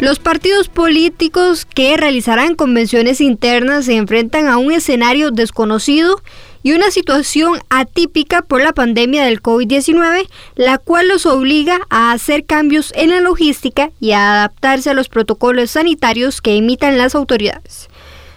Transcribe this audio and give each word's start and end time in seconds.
Los 0.00 0.20
partidos 0.20 0.68
políticos 0.68 1.64
que 1.64 1.96
realizarán 1.96 2.54
convenciones 2.54 3.20
internas 3.20 3.86
se 3.86 3.96
enfrentan 3.96 4.46
a 4.46 4.56
un 4.56 4.70
escenario 4.70 5.32
desconocido 5.32 6.22
y 6.62 6.72
una 6.72 6.92
situación 6.92 7.58
atípica 7.68 8.42
por 8.42 8.62
la 8.62 8.72
pandemia 8.72 9.24
del 9.24 9.42
COVID-19, 9.42 10.28
la 10.54 10.78
cual 10.78 11.08
los 11.08 11.26
obliga 11.26 11.80
a 11.90 12.12
hacer 12.12 12.44
cambios 12.44 12.92
en 12.94 13.10
la 13.10 13.20
logística 13.20 13.90
y 13.98 14.12
a 14.12 14.34
adaptarse 14.34 14.90
a 14.90 14.94
los 14.94 15.08
protocolos 15.08 15.72
sanitarios 15.72 16.40
que 16.40 16.54
imitan 16.54 16.96
las 16.96 17.16
autoridades. 17.16 17.88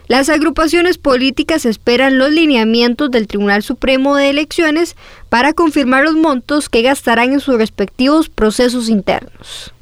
Las 0.07 0.29
agrupaciones 0.29 0.97
políticas 0.97 1.67
esperan 1.67 2.17
los 2.17 2.31
lineamientos 2.31 3.11
del 3.11 3.27
Tribunal 3.27 3.61
Supremo 3.61 4.15
de 4.15 4.31
Elecciones 4.31 4.95
para 5.29 5.53
confirmar 5.53 6.05
los 6.05 6.15
montos 6.15 6.69
que 6.69 6.81
gastarán 6.81 7.33
en 7.33 7.39
sus 7.39 7.55
respectivos 7.57 8.29
procesos 8.29 8.89
internos. 8.89 9.73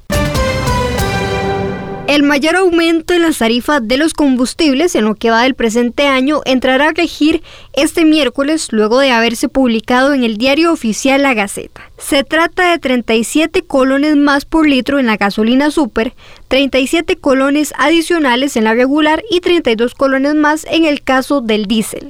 El 2.09 2.23
mayor 2.23 2.55
aumento 2.55 3.13
en 3.13 3.21
las 3.21 3.37
tarifas 3.37 3.87
de 3.87 3.97
los 3.97 4.15
combustibles 4.15 4.95
en 4.95 5.05
lo 5.05 5.13
que 5.13 5.29
va 5.29 5.43
del 5.43 5.53
presente 5.53 6.07
año 6.07 6.41
entrará 6.45 6.87
a 6.87 6.93
regir 6.93 7.43
este 7.73 8.03
miércoles 8.03 8.69
luego 8.71 8.97
de 8.97 9.11
haberse 9.11 9.47
publicado 9.47 10.15
en 10.15 10.23
el 10.23 10.37
diario 10.37 10.73
oficial 10.73 11.21
La 11.21 11.35
Gaceta. 11.35 11.81
Se 11.99 12.23
trata 12.23 12.71
de 12.71 12.79
37 12.79 13.61
colones 13.61 14.15
más 14.15 14.45
por 14.45 14.67
litro 14.67 14.97
en 14.97 15.05
la 15.05 15.17
gasolina 15.17 15.69
super, 15.69 16.15
37 16.47 17.15
colones 17.17 17.75
adicionales 17.77 18.57
en 18.57 18.63
la 18.63 18.73
regular 18.73 19.21
y 19.29 19.41
32 19.41 19.93
colones 19.93 20.33
más 20.33 20.65
en 20.71 20.85
el 20.85 21.03
caso 21.03 21.41
del 21.41 21.67
diésel. 21.67 22.09